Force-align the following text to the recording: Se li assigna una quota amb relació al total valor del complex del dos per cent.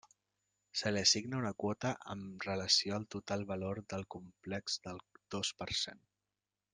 Se 0.79 0.91
li 0.93 1.01
assigna 1.07 1.41
una 1.41 1.51
quota 1.63 1.91
amb 2.15 2.47
relació 2.47 2.97
al 2.97 3.05
total 3.17 3.45
valor 3.53 3.83
del 3.95 4.07
complex 4.19 4.83
del 4.89 5.03
dos 5.37 5.53
per 5.63 5.69
cent. 5.85 6.03